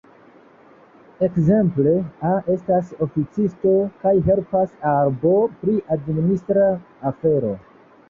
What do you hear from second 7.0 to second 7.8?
afero.